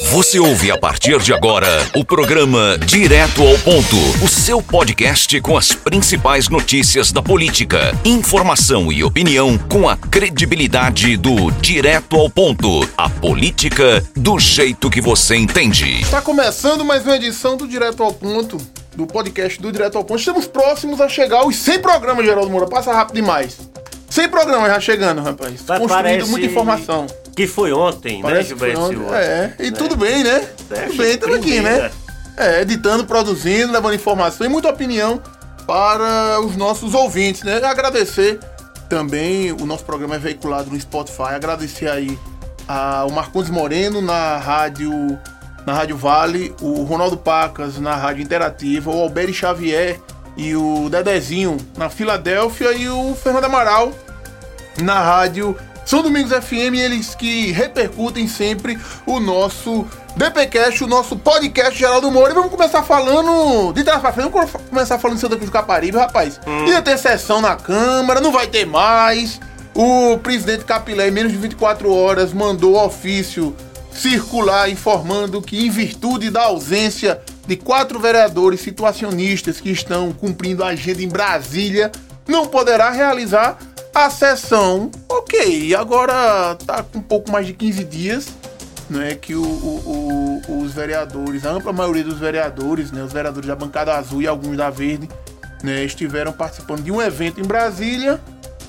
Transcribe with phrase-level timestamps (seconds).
[0.00, 5.56] Você ouve a partir de agora o programa Direto ao Ponto, o seu podcast com
[5.56, 12.88] as principais notícias da política, informação e opinião com a credibilidade do Direto ao Ponto,
[12.96, 16.00] a política do jeito que você entende.
[16.00, 18.56] Está começando mais uma edição do Direto ao Ponto,
[18.96, 20.20] do podcast do Direto ao Ponto.
[20.20, 22.66] Estamos próximos a chegar aos 100 programas, Geraldo Moura.
[22.66, 23.58] Passa rápido demais.
[24.08, 25.52] 100 programas já chegando, rapaz.
[25.66, 27.06] Mas Construindo parece muita informação.
[27.34, 29.14] Que foi ontem, Parece né, que foi ontem.
[29.14, 29.76] É, e Né?
[29.76, 30.48] tudo bem, né?
[30.70, 31.90] É, tudo bem, estamos aqui, né?
[32.36, 35.20] É, editando, produzindo, levando informação e muita opinião
[35.66, 37.62] para os nossos ouvintes, né?
[37.64, 38.38] Agradecer
[38.88, 42.18] também, o nosso programa é veiculado no Spotify, agradecer aí
[42.68, 44.92] ao Marcondes Moreno na rádio
[45.64, 50.00] na Rádio Vale, o Ronaldo Pacas na Rádio Interativa, o Alberi Xavier
[50.36, 53.92] e o Dedezinho na Filadélfia e o Fernando Amaral
[54.82, 61.78] na rádio São Domingos FM, eles que repercutem sempre o nosso DPcast, o nosso podcast
[61.78, 62.32] Geraldo Moura.
[62.32, 65.52] E vamos começar falando de trás pra frente, vamos começar falando de Santa Cruz do
[65.52, 66.40] Caparibe, rapaz.
[66.66, 69.40] Ia ter sessão na Câmara, não vai ter mais.
[69.74, 73.56] O presidente Capilé, em menos de 24 horas, mandou ofício
[73.90, 80.68] circular informando que, em virtude da ausência de quatro vereadores situacionistas que estão cumprindo a
[80.68, 81.90] agenda em Brasília,
[82.26, 83.58] não poderá realizar
[83.94, 84.90] a sessão.
[85.08, 88.26] Ok, agora tá com um pouco mais de 15 dias,
[88.88, 93.46] né, que o- o- o- os vereadores, a ampla maioria dos vereadores, né, os vereadores
[93.48, 95.08] da bancada azul e alguns da verde,
[95.62, 98.20] né, estiveram participando de um evento em Brasília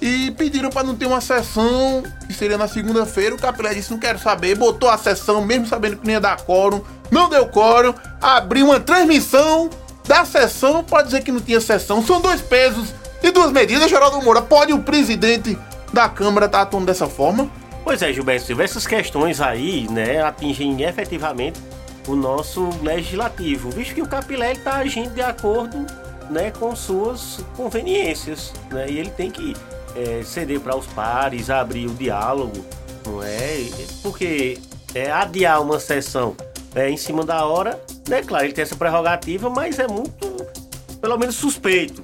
[0.00, 3.34] e pediram para não ter uma sessão que seria na segunda-feira.
[3.34, 6.38] O Capilé disse: não quero saber, botou a sessão, mesmo sabendo que não ia dar
[6.42, 9.68] quórum, não deu quórum, abriu uma transmissão
[10.08, 12.04] da sessão para dizer que não tinha sessão.
[12.04, 14.42] São dois pesos e duas medidas, Geraldo Moura.
[14.42, 15.56] Pode o presidente
[15.92, 17.50] da Câmara estar atuando dessa forma?
[17.84, 21.60] Pois é, Gilberto Silva, essas questões aí, né, atingem efetivamente
[22.06, 25.86] o nosso legislativo, visto que o Capilé está agindo de acordo
[26.30, 29.56] né, com suas conveniências, né, e ele tem que
[29.96, 32.64] é, ceder para os pares, abrir o diálogo,
[33.06, 33.66] não é?
[34.02, 34.58] Porque
[34.94, 36.36] é, adiar uma sessão
[36.74, 40.36] é, em cima da hora, né, claro, ele tem essa prerrogativa, mas é muito,
[41.00, 42.02] pelo menos, suspeito.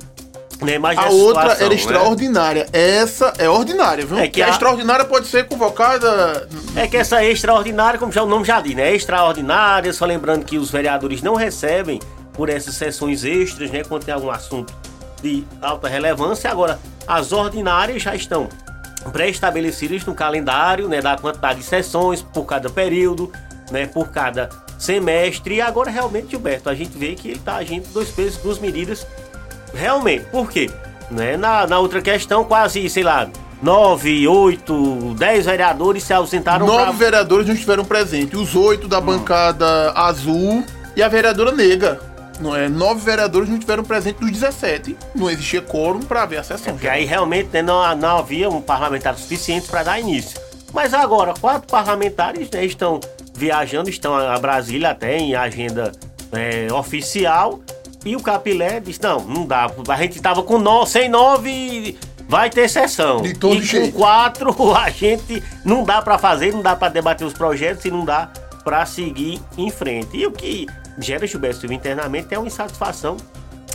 [0.62, 1.75] Né, mas A outra situação, era né?
[1.75, 2.67] extraordinária.
[2.72, 4.19] Essa é ordinária, viu?
[4.19, 6.49] É que a a- extraordinária pode ser convocada.
[6.75, 8.95] É que essa extraordinária, como já o nome já diz, né?
[8.95, 12.00] Extraordinária, só lembrando que os vereadores não recebem
[12.33, 13.83] por essas sessões extras, né?
[13.84, 14.72] Quando tem algum assunto
[15.22, 16.50] de alta relevância.
[16.50, 18.49] Agora, as ordinárias já estão
[19.12, 21.00] pré-estabelecidas no calendário, né?
[21.03, 23.31] Da quantidade de sessões por cada período,
[23.71, 23.87] né?
[23.87, 25.56] Por cada semestre.
[25.56, 29.06] E agora, realmente, Gilberto, a gente vê que ele tá agindo dois pesos, duas medidas
[29.75, 30.71] Realmente, por quê?
[31.10, 31.37] Né?
[31.37, 33.28] Na, na outra questão, quase, sei lá,
[33.62, 38.38] nove, oito, dez vereadores se ausentaram Nove pra- vereadores não estiveram presentes.
[38.38, 40.65] Os oito da bancada azul
[40.97, 42.00] e a vereadora nega.
[42.41, 42.69] Não é?
[42.69, 44.97] Nove vereadores não estiveram presentes dos 17.
[45.15, 46.75] Não existia quórum para ver a sessão.
[46.75, 50.38] Porque aí realmente né, não, não havia um parlamentar suficiente para dar início.
[50.72, 53.00] Mas agora, quatro parlamentares né, estão
[53.34, 55.93] viajando, estão a Brasília até em agenda
[56.33, 57.60] é, oficial.
[58.06, 59.67] E o Capilé disse: não, não dá.
[59.89, 63.21] A gente tava com nove, sem nove, vai ter sessão.
[63.21, 63.93] De todo e jeito.
[63.93, 67.91] com quatro, a gente não dá para fazer, não dá para debater os projetos e
[67.91, 68.31] não dá
[68.62, 70.16] para seguir em frente.
[70.16, 70.66] E o que
[70.99, 73.16] gera Gilberto Silva internamente é uma insatisfação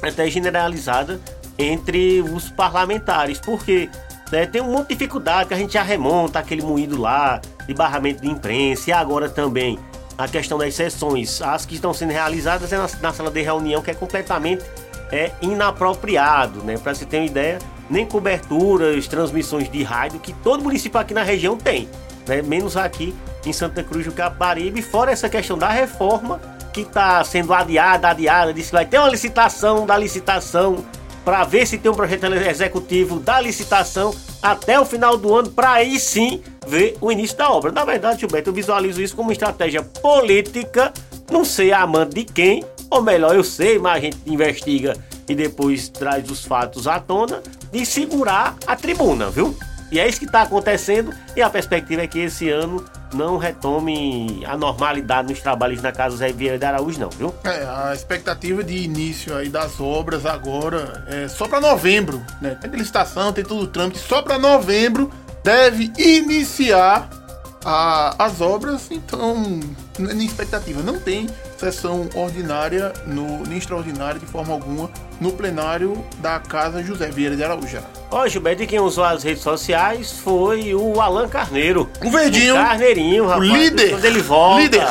[0.01, 1.19] até generalizada
[1.57, 3.89] entre os parlamentares, porque
[4.31, 7.73] né, tem um monte de dificuldade que a gente já remonta aquele moído lá, de
[7.73, 9.77] barramento de imprensa, e agora também
[10.21, 13.81] a questão das sessões, as que estão sendo realizadas é na, na sala de reunião,
[13.81, 14.63] que é completamente
[15.11, 16.77] é, inapropriado, né?
[16.77, 17.57] Para você ter uma ideia,
[17.89, 21.89] nem coberturas, transmissões de rádio que todo município aqui na região tem,
[22.27, 22.41] né?
[22.43, 26.39] Menos aqui em Santa Cruz do Caparibe, fora essa questão da reforma
[26.71, 30.85] que está sendo adiada, adiada, disse que vai ter uma licitação da licitação
[31.25, 35.71] para ver se tem um projeto executivo da licitação até o final do ano, para
[35.71, 37.71] aí sim ver o início da obra.
[37.71, 40.93] Na verdade, Gilberto, eu visualizo isso como uma estratégia política,
[41.31, 44.95] não sei a mando de quem, ou melhor, eu sei, mas a gente investiga
[45.27, 47.41] e depois traz os fatos à tona,
[47.71, 49.57] de segurar a tribuna, viu?
[49.91, 54.43] E é isso que está acontecendo, e a perspectiva é que esse ano não retome
[54.45, 57.33] a normalidade nos trabalhos na Casa Zé Vieira de Araújo, não, viu?
[57.43, 62.55] É, a expectativa de início aí das obras agora é só para novembro, né?
[62.55, 65.11] Tem licitação, tem todo o trâmite, só para novembro
[65.43, 67.09] deve iniciar
[67.63, 69.59] a- as obras, então,
[69.99, 71.27] nem expectativa, não tem
[71.57, 74.89] sessão ordinária, no, nem extraordinária de forma alguma,
[75.19, 77.77] no plenário da Casa José Vieira de Araújo.
[78.09, 81.87] Ó, Gilberto, e quem usou as redes sociais foi o Alan Carneiro.
[82.03, 83.47] O Verdinho, O Carneirinho, rapaz.
[83.51, 84.61] líder, Quando ele volta.
[84.63, 84.87] líder.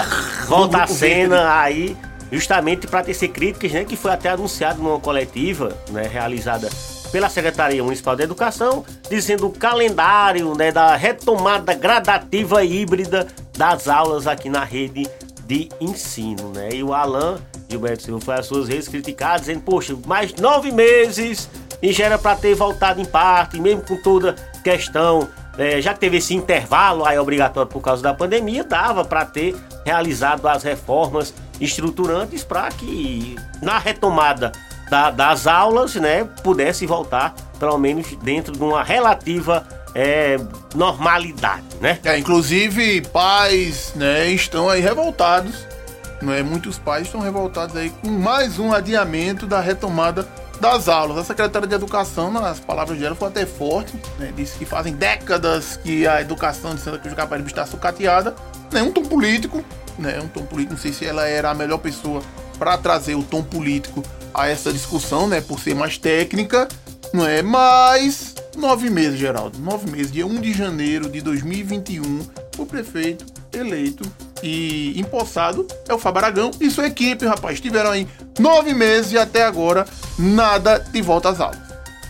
[0.47, 1.97] volta à Grupo cena aí,
[2.31, 3.85] justamente para tecer críticas, né?
[3.85, 6.03] Que foi até anunciado numa coletiva, né?
[6.07, 6.69] Realizada
[7.11, 10.71] pela Secretaria Municipal de Educação, dizendo o calendário, né?
[10.71, 13.27] Da retomada gradativa e híbrida
[13.57, 15.09] das aulas aqui na rede
[15.47, 16.71] de ensino, né?
[16.73, 21.49] E o Alan Gilberto Silva foi às suas redes criticar, dizendo, poxa, mais nove meses
[21.83, 26.01] e já era para ter voltado em parte, mesmo com toda questão, é, já que
[26.01, 31.33] teve esse intervalo aí obrigatório por causa da pandemia, dava para ter realizado as reformas
[31.61, 34.53] estruturantes para que na retomada
[34.91, 40.37] da- das aulas, né, pudesse voltar pelo menos dentro de uma relativa é,
[40.75, 41.99] normalidade, né?
[42.05, 45.67] É, inclusive, pais, né, estão aí revoltados,
[46.23, 46.43] né?
[46.43, 50.29] Muitos pais estão revoltados aí com mais um adiamento da retomada
[50.61, 51.19] das aulas.
[51.19, 54.33] A secretária de Educação, nas palavras dela, foi até forte, né?
[54.37, 58.35] Disse que fazem décadas que a educação de Santa Cruz do Caparibe está sucateada,
[58.71, 58.83] né?
[58.83, 59.65] Um tom político,
[59.99, 60.21] né?
[60.23, 62.23] Um tom político, não sei se ela era a melhor pessoa
[62.61, 64.03] para trazer o tom político
[64.35, 65.41] a essa discussão, né?
[65.41, 66.69] Por ser mais técnica,
[67.13, 67.43] não é?
[67.43, 69.59] Mas nove meses, Geraldo.
[69.59, 72.21] Nove meses, dia 1 de janeiro de 2021,
[72.59, 74.05] o prefeito eleito
[74.43, 77.61] e empossado é o Fábio Aragão e sua equipe, rapaz.
[77.61, 78.07] Tiveram aí
[78.39, 79.87] nove meses e até agora
[80.19, 81.59] nada de volta às aulas.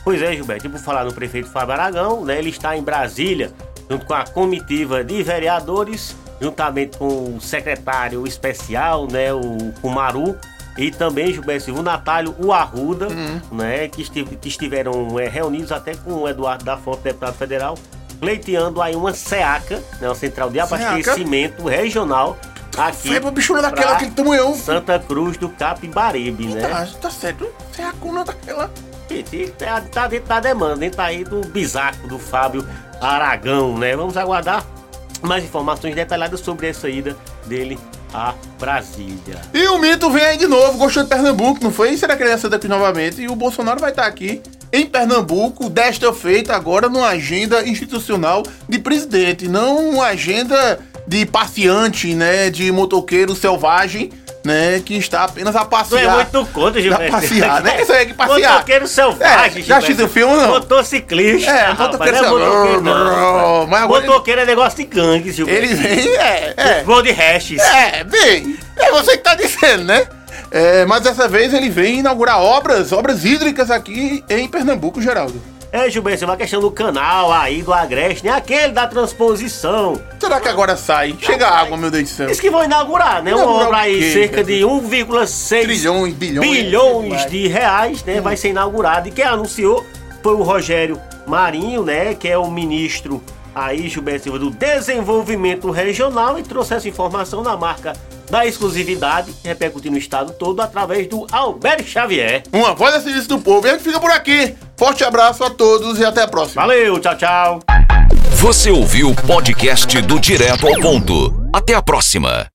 [0.04, 3.52] Pois é, Gilberto, e por falar no prefeito Fábio Aragão, né, ele está em Brasília,
[3.88, 10.38] junto com a comitiva de vereadores, juntamente com o secretário especial, né, o Kumaru,
[10.78, 13.08] e também, Gilberto Silva, o Natália, o Arruda,
[13.52, 17.76] né, que, que estiveram é, reunidos até com o Eduardo da Fonte, deputado federal,
[18.18, 20.74] pleiteando aí uma SEACA, né, uma central de SEACA?
[20.74, 22.38] abastecimento regional,
[22.76, 24.54] aqui Foi pra bichona daquela, aquele tamanhão.
[24.54, 26.60] Santa Cruz do Capibaribe, né?
[26.60, 27.48] Tá, tá certo.
[27.70, 28.70] Você é a cuna daquela.
[29.58, 32.64] Tá, tá dentro da demanda, dentro tá aí do bisaco do Fábio
[33.00, 33.96] Aragão, né?
[33.96, 34.64] Vamos aguardar
[35.20, 37.76] mais informações detalhadas sobre essa ida dele
[38.12, 39.40] a Brasília.
[39.52, 41.96] E o mito vem aí de novo, gostou de Pernambuco, não foi?
[41.96, 43.20] Será que ele ia ser daqui novamente?
[43.20, 44.42] E o Bolsonaro vai estar aqui
[44.72, 52.14] em Pernambuco, desta feita agora numa agenda institucional de presidente, não uma agenda de passeante,
[52.14, 54.12] né, de motoqueiro selvagem,
[54.44, 56.14] né, que está apenas a Não é passear.
[56.14, 57.12] muito contra, Gilberto.
[57.12, 57.82] passear, né?
[57.82, 58.52] Isso aí é que passear.
[58.52, 60.48] Motoqueiro selvagem, É, já assistiu o filme, não?
[60.48, 61.50] Motociclista.
[61.50, 62.80] É, motoqueiro é selvagem.
[62.82, 63.66] não.
[63.66, 65.62] Mas agora Motoqueiro é negócio de gangue, Gilberto.
[65.64, 66.82] Ele vem, é, é.
[66.84, 67.60] Gold Hashes.
[67.60, 70.06] É, bem, é você que tá dizendo, né?
[70.50, 75.40] É, mas dessa vez ele vem inaugurar obras, obras hídricas aqui em Pernambuco, Geraldo.
[75.72, 78.32] É, Gilberto, uma questão do canal aí do Agreste, né?
[78.32, 80.00] Aquele da transposição.
[80.18, 81.14] Será que agora sai?
[81.20, 82.26] Chega água, meu Deus do céu.
[82.26, 83.32] Diz que vão inaugurar, né?
[83.32, 86.50] Uma Inaugurar obra o aí, quê, cerca de 1,6 Trilhões, bilhões.
[86.50, 88.20] bilhões de reais, né?
[88.20, 89.08] Vai ser inaugurado.
[89.08, 89.86] E quem anunciou
[90.24, 92.14] foi o Rogério Marinho, né?
[92.14, 93.22] Que é o ministro
[93.54, 97.92] aí, Gilberto Silva, do Desenvolvimento Regional e trouxe essa informação na marca
[98.28, 102.42] da exclusividade, repercutindo o estado todo através do Alberto Xavier.
[102.52, 103.66] Uma voz a serviço do povo.
[103.66, 104.54] E a gente fica por aqui.
[104.80, 106.62] Forte abraço a todos e até a próxima.
[106.62, 107.60] Valeu, tchau, tchau.
[108.36, 111.46] Você ouviu o podcast do Direto ao Ponto.
[111.52, 112.46] Até a próxima.